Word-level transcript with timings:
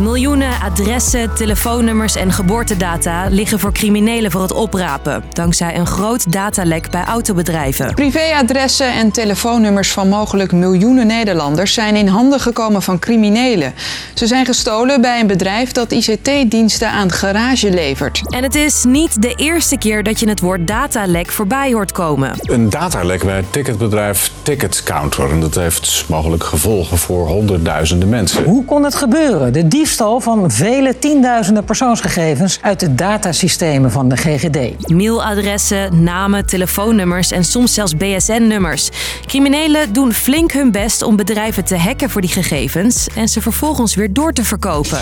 Miljoenen 0.00 0.60
adressen, 0.60 1.34
telefoonnummers 1.34 2.16
en 2.16 2.32
geboortedata 2.32 3.26
liggen 3.30 3.58
voor 3.58 3.72
criminelen 3.72 4.30
voor 4.30 4.42
het 4.42 4.52
oprapen, 4.52 5.24
dankzij 5.32 5.76
een 5.76 5.86
groot 5.86 6.32
datalek 6.32 6.90
bij 6.90 7.04
autobedrijven. 7.04 7.94
Privéadressen 7.94 8.92
en 8.92 9.10
telefoonnummers 9.10 9.92
van 9.92 10.08
mogelijk 10.08 10.52
miljoenen 10.52 11.06
Nederlanders 11.06 11.74
zijn 11.74 11.96
in 11.96 12.06
handen 12.06 12.40
gekomen 12.40 12.82
van 12.82 12.98
criminelen. 12.98 13.74
Ze 14.14 14.26
zijn 14.26 14.46
gestolen 14.46 15.00
bij 15.00 15.20
een 15.20 15.26
bedrijf 15.26 15.72
dat 15.72 15.92
ICT-diensten 15.92 16.90
aan 16.90 17.12
garage 17.12 17.70
levert. 17.70 18.20
En 18.28 18.42
het 18.42 18.54
is 18.54 18.84
niet 18.84 19.22
de 19.22 19.34
eerste 19.34 19.78
keer 19.78 20.02
dat 20.02 20.20
je 20.20 20.28
het 20.28 20.40
woord 20.40 20.66
datalek 20.66 21.30
voorbij 21.30 21.72
hoort 21.72 21.92
komen. 21.92 22.32
Een 22.42 22.70
datalek 22.70 23.24
bij 23.24 23.36
het 23.36 23.52
ticketbedrijf 23.52 24.32
Ticketcounter. 24.42 25.30
En 25.30 25.40
dat 25.40 25.54
heeft 25.54 26.04
mogelijk 26.08 26.44
gevolgen 26.44 26.98
voor 26.98 27.26
honderdduizenden 27.26 28.08
mensen. 28.08 28.44
Hoe 28.44 28.64
kon 28.64 28.84
het 28.84 28.94
gebeuren? 28.94 29.52
De 29.52 29.68
diefstal 29.88 30.20
van 30.20 30.50
vele 30.50 30.98
tienduizenden 30.98 31.64
persoonsgegevens 31.64 32.58
uit 32.62 32.80
de 32.80 32.94
datasystemen 32.94 33.90
van 33.90 34.08
de 34.08 34.16
GGD. 34.16 34.88
Mailadressen, 34.88 36.02
namen, 36.02 36.46
telefoonnummers 36.46 37.30
en 37.30 37.44
soms 37.44 37.74
zelfs 37.74 37.96
BSN-nummers. 37.96 38.90
Criminelen 39.26 39.92
doen 39.92 40.12
flink 40.12 40.52
hun 40.52 40.70
best 40.70 41.02
om 41.02 41.16
bedrijven 41.16 41.64
te 41.64 41.76
hacken 41.76 42.10
voor 42.10 42.20
die 42.20 42.30
gegevens 42.30 43.08
en 43.14 43.28
ze 43.28 43.40
vervolgens 43.40 43.94
weer 43.94 44.12
door 44.12 44.32
te 44.32 44.44
verkopen. 44.44 45.00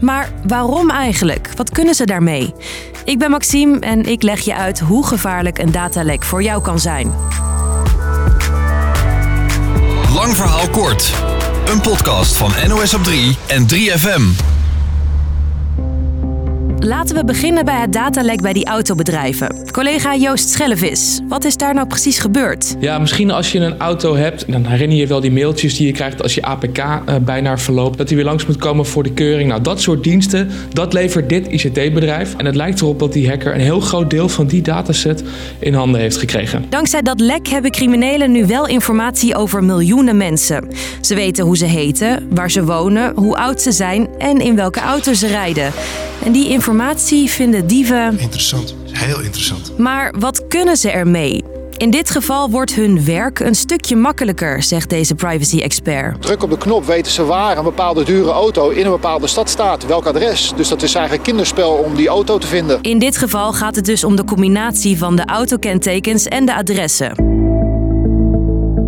Maar 0.00 0.32
waarom 0.46 0.90
eigenlijk? 0.90 1.50
Wat 1.56 1.70
kunnen 1.70 1.94
ze 1.94 2.04
daarmee? 2.04 2.54
Ik 3.04 3.18
ben 3.18 3.30
Maxime 3.30 3.78
en 3.78 4.04
ik 4.04 4.22
leg 4.22 4.40
je 4.40 4.54
uit 4.54 4.78
hoe 4.78 5.06
gevaarlijk 5.06 5.58
een 5.58 5.72
datalek 5.72 6.22
voor 6.22 6.42
jou 6.42 6.62
kan 6.62 6.78
zijn. 6.78 7.12
Lang 10.14 10.36
verhaal 10.36 10.68
kort. 10.68 11.12
Een 11.68 11.80
podcast 11.80 12.36
van 12.36 12.52
NOS 12.66 12.94
op 12.94 13.04
3 13.04 13.36
en 13.46 13.66
3FM. 13.74 14.57
Laten 16.80 17.16
we 17.16 17.24
beginnen 17.24 17.64
bij 17.64 17.80
het 17.80 17.92
datalek 17.92 18.40
bij 18.40 18.52
die 18.52 18.66
autobedrijven. 18.66 19.70
Collega 19.70 20.16
Joost 20.16 20.48
Schellevis, 20.48 21.20
wat 21.28 21.44
is 21.44 21.56
daar 21.56 21.74
nou 21.74 21.86
precies 21.86 22.18
gebeurd? 22.18 22.76
Ja, 22.80 22.98
misschien 22.98 23.30
als 23.30 23.52
je 23.52 23.58
een 23.58 23.78
auto 23.78 24.16
hebt, 24.16 24.52
dan 24.52 24.66
herinner 24.66 24.96
je 24.96 25.02
je 25.02 25.08
wel 25.08 25.20
die 25.20 25.32
mailtjes 25.32 25.76
die 25.76 25.86
je 25.86 25.92
krijgt 25.92 26.22
als 26.22 26.34
je 26.34 26.42
APK 26.42 26.78
uh, 26.78 27.16
bijna 27.20 27.58
verloopt. 27.58 27.98
Dat 27.98 28.08
die 28.08 28.16
weer 28.16 28.24
langs 28.24 28.46
moet 28.46 28.56
komen 28.56 28.86
voor 28.86 29.02
de 29.02 29.12
keuring. 29.12 29.48
Nou, 29.48 29.62
dat 29.62 29.80
soort 29.80 30.02
diensten, 30.02 30.50
dat 30.72 30.92
levert 30.92 31.28
dit 31.28 31.46
ICT-bedrijf. 31.46 32.34
En 32.36 32.46
het 32.46 32.54
lijkt 32.54 32.80
erop 32.80 32.98
dat 32.98 33.12
die 33.12 33.28
hacker 33.28 33.54
een 33.54 33.60
heel 33.60 33.80
groot 33.80 34.10
deel 34.10 34.28
van 34.28 34.46
die 34.46 34.62
dataset 34.62 35.24
in 35.58 35.74
handen 35.74 36.00
heeft 36.00 36.16
gekregen. 36.16 36.64
Dankzij 36.68 37.02
dat 37.02 37.20
lek 37.20 37.48
hebben 37.48 37.70
criminelen 37.70 38.32
nu 38.32 38.46
wel 38.46 38.66
informatie 38.66 39.34
over 39.34 39.64
miljoenen 39.64 40.16
mensen. 40.16 40.68
Ze 41.00 41.14
weten 41.14 41.44
hoe 41.44 41.56
ze 41.56 41.66
heten, 41.66 42.28
waar 42.30 42.50
ze 42.50 42.64
wonen, 42.64 43.12
hoe 43.14 43.36
oud 43.36 43.62
ze 43.62 43.72
zijn 43.72 44.08
en 44.18 44.40
in 44.40 44.56
welke 44.56 44.80
auto 44.80 45.12
ze 45.12 45.26
rijden. 45.26 45.72
En 46.24 46.32
die 46.32 46.48
informatie 46.48 47.30
vinden 47.30 47.66
dieven. 47.66 48.18
Interessant, 48.18 48.74
heel 48.92 49.20
interessant. 49.20 49.78
Maar 49.78 50.14
wat 50.18 50.46
kunnen 50.48 50.76
ze 50.76 50.90
ermee? 50.90 51.44
In 51.76 51.90
dit 51.90 52.10
geval 52.10 52.50
wordt 52.50 52.74
hun 52.74 53.04
werk 53.04 53.40
een 53.40 53.54
stukje 53.54 53.96
makkelijker, 53.96 54.62
zegt 54.62 54.90
deze 54.90 55.14
privacy-expert. 55.14 56.22
Druk 56.22 56.42
op 56.42 56.50
de 56.50 56.58
knop 56.58 56.84
weten 56.84 57.12
ze 57.12 57.24
waar 57.24 57.58
een 57.58 57.64
bepaalde 57.64 58.04
dure 58.04 58.30
auto 58.30 58.68
in 58.68 58.84
een 58.84 58.90
bepaalde 58.90 59.26
stad 59.26 59.50
staat, 59.50 59.86
welk 59.86 60.06
adres. 60.06 60.52
Dus 60.56 60.68
dat 60.68 60.82
is 60.82 60.94
eigenlijk 60.94 61.24
kinderspel 61.24 61.70
om 61.72 61.94
die 61.94 62.08
auto 62.08 62.38
te 62.38 62.46
vinden. 62.46 62.78
In 62.82 62.98
dit 62.98 63.16
geval 63.16 63.52
gaat 63.52 63.76
het 63.76 63.84
dus 63.84 64.04
om 64.04 64.16
de 64.16 64.24
combinatie 64.24 64.98
van 64.98 65.16
de 65.16 65.24
autokentekens 65.24 66.26
en 66.26 66.46
de 66.46 66.54
adressen. 66.54 67.27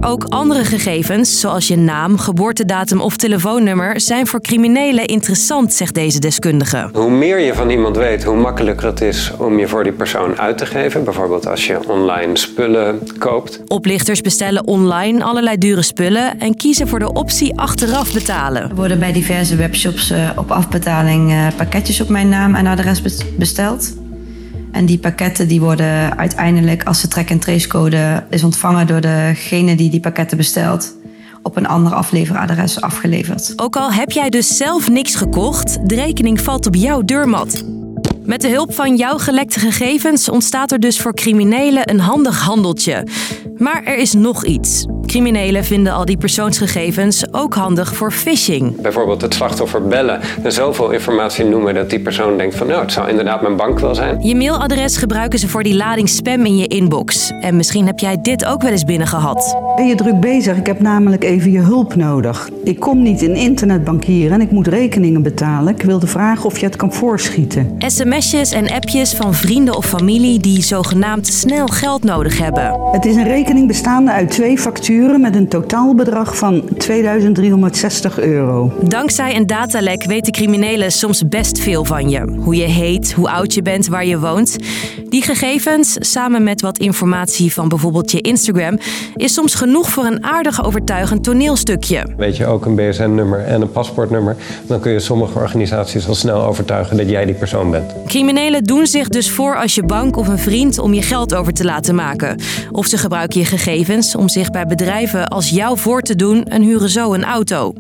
Ook 0.03 0.25
andere 0.25 0.65
gegevens, 0.65 1.41
zoals 1.41 1.69
je 1.69 1.77
naam, 1.77 2.19
geboortedatum 2.19 3.01
of 3.01 3.17
telefoonnummer, 3.17 4.01
zijn 4.01 4.27
voor 4.27 4.41
criminelen 4.41 5.07
interessant, 5.07 5.73
zegt 5.73 5.95
deze 5.95 6.19
deskundige. 6.19 6.89
Hoe 6.93 7.11
meer 7.11 7.39
je 7.39 7.55
van 7.55 7.71
iemand 7.71 7.97
weet, 7.97 8.25
hoe 8.25 8.37
makkelijker 8.37 8.87
het 8.87 9.01
is 9.01 9.33
om 9.39 9.59
je 9.59 9.69
voor 9.69 9.83
die 9.83 9.93
persoon 9.93 10.39
uit 10.39 10.59
te 10.59 10.67
geven. 10.67 11.05
Bijvoorbeeld 11.05 11.47
als 11.47 11.67
je 11.67 11.89
online 11.89 12.37
spullen 12.37 13.01
koopt. 13.19 13.63
Oplichters 13.67 14.21
bestellen 14.21 14.67
online 14.67 15.25
allerlei 15.25 15.59
dure 15.59 15.83
spullen 15.83 16.39
en 16.39 16.57
kiezen 16.57 16.89
voor 16.89 16.99
de 16.99 17.13
optie 17.13 17.59
achteraf 17.59 18.13
betalen. 18.13 18.63
Er 18.63 18.75
worden 18.75 18.99
bij 18.99 19.13
diverse 19.13 19.57
webshops 19.57 20.11
uh, 20.11 20.31
op 20.37 20.51
afbetaling 20.51 21.31
uh, 21.31 21.47
pakketjes 21.57 22.01
op 22.01 22.09
mijn 22.09 22.29
naam 22.29 22.55
en 22.55 22.67
adres 22.67 23.03
besteld. 23.37 23.93
En 24.73 24.87
die 24.87 24.99
pakketten 24.99 25.49
die 25.49 25.61
worden 25.61 26.19
uiteindelijk, 26.19 26.85
als 26.85 27.01
de 27.01 27.09
track- 27.09 27.31
en 27.31 27.39
tracecode 27.39 28.25
is 28.31 28.45
ontvangen 28.45 28.87
door 28.87 29.01
degene 29.01 29.75
die 29.75 29.91
die 29.91 30.01
pakketten 30.01 30.37
bestelt, 30.37 30.95
op 31.43 31.57
een 31.57 31.67
ander 31.67 31.95
afleveradres 31.95 32.81
afgeleverd. 32.81 33.53
Ook 33.57 33.77
al 33.77 33.93
heb 33.93 34.11
jij 34.11 34.31
dus 34.31 34.57
zelf 34.57 34.91
niks 34.91 35.15
gekocht, 35.15 35.89
de 35.89 35.95
rekening 35.95 36.41
valt 36.41 36.67
op 36.67 36.75
jouw 36.75 37.03
deurmat. 37.03 37.65
Met 38.23 38.41
de 38.41 38.49
hulp 38.49 38.75
van 38.75 38.97
jouw 38.97 39.19
gelekte 39.19 39.61
gegevens 39.61 40.29
ontstaat 40.29 40.73
er 40.73 40.81
dus 40.81 41.01
voor 41.01 41.15
criminelen 41.15 41.91
een 41.91 42.01
handig 42.01 42.41
handeltje. 42.41 43.07
Maar 43.57 43.83
er 43.85 43.97
is 43.97 44.13
nog 44.13 44.45
iets. 44.45 44.87
Criminelen 45.11 45.65
vinden 45.65 45.93
al 45.93 46.05
die 46.05 46.17
persoonsgegevens 46.17 47.33
ook 47.33 47.55
handig 47.55 47.95
voor 47.95 48.13
phishing. 48.13 48.81
Bijvoorbeeld 48.81 49.21
het 49.21 49.35
slachtoffer 49.35 49.83
bellen 49.83 50.21
en 50.43 50.53
zoveel 50.53 50.91
informatie 50.91 51.45
noemen 51.45 51.75
dat 51.75 51.91
die 51.91 52.01
persoon 52.01 52.37
denkt 52.37 52.55
van 52.55 52.67
nou, 52.67 52.81
het 52.81 52.93
zou 52.93 53.09
inderdaad 53.09 53.43
mijn 53.43 53.57
bank 53.57 53.79
wel 53.79 53.95
zijn. 53.95 54.21
Je 54.21 54.35
mailadres 54.35 54.97
gebruiken 54.97 55.39
ze 55.39 55.49
voor 55.49 55.63
die 55.63 55.75
lading 55.75 56.09
spam 56.09 56.45
in 56.45 56.57
je 56.57 56.67
inbox. 56.67 57.33
En 57.41 57.57
misschien 57.57 57.87
heb 57.87 57.99
jij 57.99 58.19
dit 58.23 58.45
ook 58.45 58.63
wel 58.63 58.71
eens 58.71 58.85
binnengehad. 58.85 59.57
Ben 59.77 59.87
je 59.87 59.95
druk 59.95 60.21
bezig? 60.21 60.57
Ik 60.57 60.67
heb 60.67 60.81
namelijk 60.81 61.25
even 61.25 61.51
je 61.51 61.61
hulp 61.61 61.95
nodig. 61.95 62.49
Ik 62.65 62.81
kom 62.81 63.03
niet 63.03 63.23
in 63.23 63.35
internetbankieren 63.35 64.33
en 64.33 64.41
ik 64.41 64.51
moet 64.51 64.67
rekeningen 64.67 65.23
betalen. 65.23 65.75
Ik 65.75 65.83
wilde 65.83 66.07
vragen 66.07 66.45
of 66.45 66.59
je 66.59 66.67
het 66.67 66.77
kan 66.77 66.93
voorschieten. 66.93 67.75
SMS'jes 67.79 68.53
en 68.53 68.71
appjes 68.71 69.15
van 69.15 69.35
vrienden 69.35 69.77
of 69.77 69.87
familie 69.87 70.41
die 70.41 70.63
zogenaamd 70.63 71.27
snel 71.27 71.67
geld 71.67 72.05
nodig 72.05 72.39
hebben. 72.39 72.81
Het 72.93 73.05
is 73.05 73.17
een 73.17 73.29
rekening 73.29 73.67
bestaande 73.67 74.11
uit 74.11 74.31
twee 74.31 74.59
facturen 74.59 74.99
met 75.09 75.37
een 75.37 75.49
totaalbedrag 75.49 76.37
van 76.37 76.63
2360 76.79 78.19
euro. 78.19 78.73
Dankzij 78.83 79.37
een 79.37 79.47
datalek 79.47 80.05
weten 80.05 80.33
criminelen 80.33 80.93
soms 80.93 81.29
best 81.29 81.59
veel 81.59 81.85
van 81.85 82.11
je. 82.11 82.37
Hoe 82.39 82.57
je 82.57 82.65
heet, 82.65 83.13
hoe 83.13 83.31
oud 83.31 83.55
je 83.55 83.63
bent, 83.63 83.87
waar 83.87 84.07
je 84.07 84.19
woont. 84.19 84.57
Die 85.11 85.23
gegevens, 85.23 85.97
samen 85.99 86.43
met 86.43 86.61
wat 86.61 86.79
informatie 86.79 87.53
van 87.53 87.69
bijvoorbeeld 87.69 88.11
je 88.11 88.21
Instagram, 88.21 88.79
is 89.17 89.35
soms 89.35 89.55
genoeg 89.55 89.91
voor 89.91 90.05
een 90.05 90.25
aardig 90.25 90.65
overtuigend 90.65 91.25
toneelstukje. 91.25 92.07
Weet 92.17 92.37
je 92.37 92.47
ook 92.47 92.67
een 92.67 92.75
BSN-nummer 92.75 93.45
en 93.45 93.61
een 93.61 93.71
paspoortnummer, 93.71 94.37
dan 94.67 94.81
kun 94.81 94.93
je 94.93 95.01
sommige 95.01 95.39
organisaties 95.39 96.09
al 96.09 96.15
snel 96.15 96.43
overtuigen 96.43 96.97
dat 96.97 97.09
jij 97.09 97.25
die 97.25 97.35
persoon 97.35 97.71
bent. 97.71 97.93
Criminelen 98.07 98.65
doen 98.65 98.87
zich 98.87 99.09
dus 99.09 99.31
voor 99.31 99.57
als 99.57 99.75
je 99.75 99.83
bank 99.83 100.17
of 100.17 100.29
een 100.29 100.39
vriend 100.39 100.79
om 100.79 100.95
je 100.95 101.03
geld 101.03 101.35
over 101.35 101.53
te 101.53 101.65
laten 101.65 101.95
maken. 101.95 102.41
Of 102.71 102.87
ze 102.87 102.99
gebruiken 102.99 103.41
je 103.41 103.47
gegevens 103.47 104.17
om 104.17 104.29
zich 104.29 104.51
bij 104.51 104.67
bedrijven 104.67 105.29
als 105.29 105.49
jou 105.49 105.79
voor 105.79 106.03
te 106.03 106.17
doen 106.17 106.45
en 106.45 106.63
huren 106.63 106.91
zo 106.91 107.13
een 107.13 107.25
auto. 107.25 107.73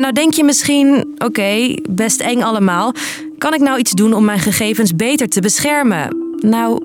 Nou 0.00 0.12
denk 0.12 0.34
je 0.34 0.44
misschien, 0.44 1.14
oké, 1.18 1.74
best 1.88 2.20
eng 2.20 2.42
allemaal. 2.42 2.92
Kan 3.38 3.54
ik 3.54 3.60
nou 3.60 3.78
iets 3.78 3.90
doen 3.90 4.12
om 4.12 4.24
mijn 4.24 4.38
gegevens 4.38 4.96
beter 4.96 5.28
te 5.28 5.40
beschermen? 5.40 6.16
Nou, 6.38 6.82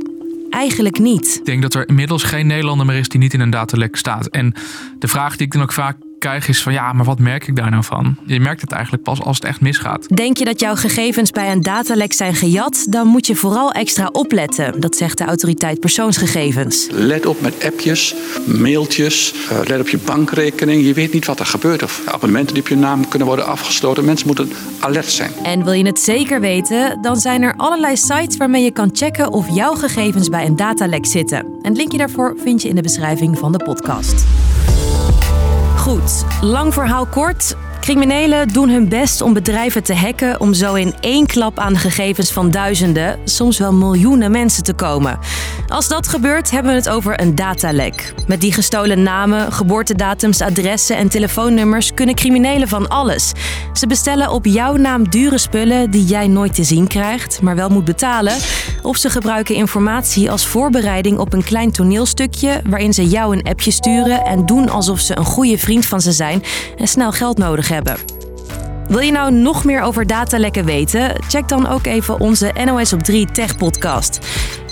eigenlijk 0.49 0.99
niet. 0.99 1.35
Ik 1.39 1.45
denk 1.45 1.61
dat 1.61 1.73
er 1.73 1.87
inmiddels 1.87 2.23
geen 2.23 2.47
Nederlander 2.47 2.85
meer 2.85 2.97
is 2.97 3.09
die 3.09 3.19
niet 3.19 3.33
in 3.33 3.39
een 3.39 3.49
datalek 3.49 3.95
staat. 3.95 4.27
En 4.27 4.53
de 4.99 5.07
vraag 5.07 5.35
die 5.35 5.45
ik 5.45 5.53
dan 5.53 5.61
ook 5.61 5.73
vaak 5.73 5.97
krijg 6.25 6.47
is 6.47 6.63
van 6.63 6.73
ja, 6.73 6.93
maar 6.93 7.05
wat 7.05 7.19
merk 7.19 7.47
ik 7.47 7.55
daar 7.55 7.71
nou 7.71 7.83
van? 7.83 8.17
Je 8.25 8.39
merkt 8.39 8.61
het 8.61 8.71
eigenlijk 8.71 9.03
pas 9.03 9.21
als 9.21 9.35
het 9.35 9.45
echt 9.45 9.61
misgaat. 9.61 10.15
Denk 10.15 10.37
je 10.37 10.45
dat 10.45 10.59
jouw 10.59 10.75
gegevens 10.75 11.31
bij 11.31 11.51
een 11.51 11.61
datalek 11.61 12.13
zijn 12.13 12.35
gejat? 12.35 12.85
Dan 12.89 13.07
moet 13.07 13.27
je 13.27 13.35
vooral 13.35 13.71
extra 13.71 14.09
opletten. 14.11 14.79
Dat 14.79 14.95
zegt 14.95 15.17
de 15.17 15.23
autoriteit 15.23 15.79
persoonsgegevens. 15.79 16.87
Let 16.91 17.25
op 17.25 17.41
met 17.41 17.63
appjes, 17.63 18.15
mailtjes, 18.45 19.33
uh, 19.51 19.59
let 19.67 19.79
op 19.79 19.87
je 19.87 19.97
bankrekening. 19.97 20.85
Je 20.85 20.93
weet 20.93 21.13
niet 21.13 21.25
wat 21.25 21.39
er 21.39 21.45
gebeurt 21.45 21.83
of 21.83 22.01
abonnementen 22.05 22.53
die 22.53 22.63
op 22.63 22.69
je 22.69 22.75
naam 22.75 23.07
kunnen 23.07 23.27
worden 23.27 23.47
afgesloten. 23.47 24.05
Mensen 24.05 24.27
moeten 24.27 24.51
alert 24.79 25.11
zijn. 25.11 25.31
En 25.43 25.63
wil 25.63 25.73
je 25.73 25.85
het 25.85 25.99
zeker 25.99 26.39
weten? 26.39 27.01
Dan 27.01 27.15
zijn 27.15 27.41
er 27.41 27.53
allerlei 27.57 27.97
sites 27.97 28.37
waarmee 28.37 28.63
je 28.63 28.71
kan 28.71 28.89
checken 28.93 29.31
of 29.31 29.55
jouw 29.55 29.73
gegevens 29.73 30.29
bij 30.29 30.45
een 30.45 30.55
datalek 30.55 31.05
zitten. 31.05 31.37
En 31.37 31.69
het 31.69 31.77
linkje 31.77 31.97
daarvoor 31.97 32.35
vind 32.43 32.61
je 32.61 32.69
in 32.69 32.75
de 32.75 32.81
beschrijving 32.81 33.37
van 33.37 33.51
de 33.51 33.63
podcast. 33.63 34.34
Goed, 35.85 36.25
lang 36.41 36.73
verhaal 36.73 37.05
kort. 37.05 37.55
Criminelen 37.79 38.47
doen 38.47 38.69
hun 38.69 38.89
best 38.89 39.21
om 39.21 39.33
bedrijven 39.33 39.83
te 39.83 39.95
hacken 39.95 40.39
om 40.39 40.53
zo 40.53 40.73
in 40.73 40.93
één 40.99 41.25
klap 41.25 41.59
aan 41.59 41.73
de 41.73 41.79
gegevens 41.79 42.31
van 42.31 42.51
duizenden, 42.51 43.19
soms 43.23 43.57
wel 43.57 43.73
miljoenen 43.73 44.31
mensen 44.31 44.63
te 44.63 44.73
komen. 44.73 45.19
Als 45.67 45.87
dat 45.87 46.07
gebeurt, 46.07 46.51
hebben 46.51 46.71
we 46.71 46.77
het 46.77 46.89
over 46.89 47.21
een 47.21 47.35
datalek. 47.35 48.13
Met 48.27 48.41
die 48.41 48.53
gestolen 48.53 49.03
namen, 49.03 49.51
geboortedatums, 49.51 50.41
adressen 50.41 50.97
en 50.97 51.09
telefoonnummers 51.09 51.93
kunnen 51.93 52.15
criminelen 52.15 52.67
van 52.67 52.87
alles. 52.87 53.31
Ze 53.73 53.87
bestellen 53.87 54.31
op 54.31 54.45
jouw 54.45 54.75
naam 54.75 55.09
dure 55.09 55.37
spullen 55.37 55.91
die 55.91 56.05
jij 56.05 56.27
nooit 56.27 56.55
te 56.55 56.63
zien 56.63 56.87
krijgt, 56.87 57.41
maar 57.41 57.55
wel 57.55 57.69
moet 57.69 57.85
betalen. 57.85 58.35
Of 58.85 58.97
ze 58.97 59.09
gebruiken 59.09 59.55
informatie 59.55 60.31
als 60.31 60.45
voorbereiding 60.45 61.17
op 61.17 61.33
een 61.33 61.43
klein 61.43 61.71
toneelstukje 61.71 62.61
waarin 62.65 62.93
ze 62.93 63.07
jou 63.07 63.35
een 63.35 63.43
appje 63.43 63.71
sturen 63.71 64.25
en 64.25 64.45
doen 64.45 64.69
alsof 64.69 64.99
ze 64.99 65.17
een 65.17 65.25
goede 65.25 65.57
vriend 65.57 65.85
van 65.85 66.01
ze 66.01 66.11
zijn 66.11 66.43
en 66.77 66.87
snel 66.87 67.11
geld 67.11 67.37
nodig 67.37 67.67
hebben. 67.67 67.97
Wil 68.87 68.99
je 68.99 69.11
nou 69.11 69.33
nog 69.33 69.63
meer 69.63 69.81
over 69.81 70.07
datalekken 70.07 70.65
weten? 70.65 71.23
Check 71.27 71.47
dan 71.47 71.67
ook 71.67 71.85
even 71.85 72.19
onze 72.19 72.53
NOS 72.65 72.93
op 72.93 72.99
3 73.03 73.31
Tech 73.31 73.57
podcast. 73.57 74.19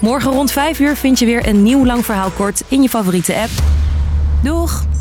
Morgen 0.02 0.32
rond 0.32 0.52
5 0.52 0.80
uur 0.80 0.96
vind 0.96 1.20
je 1.20 1.26
weer 1.26 1.48
een 1.48 1.64
nieuw 1.64 1.86
lang 1.86 2.06
verhaal 2.06 2.30
kort 2.30 2.64
in 2.68 2.82
je 2.82 2.90
favoriete 2.90 3.36
app. 3.36 3.52
Doeg! 4.44 4.93